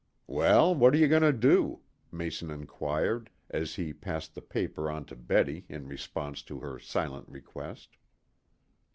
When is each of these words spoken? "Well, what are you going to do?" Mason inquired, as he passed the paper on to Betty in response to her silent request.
"Well, 0.25 0.73
what 0.73 0.95
are 0.95 0.97
you 0.97 1.07
going 1.07 1.21
to 1.21 1.31
do?" 1.31 1.81
Mason 2.11 2.49
inquired, 2.49 3.29
as 3.51 3.75
he 3.75 3.93
passed 3.93 4.33
the 4.33 4.41
paper 4.41 4.89
on 4.89 5.05
to 5.05 5.15
Betty 5.15 5.67
in 5.69 5.85
response 5.87 6.41
to 6.41 6.59
her 6.61 6.79
silent 6.79 7.29
request. 7.29 7.97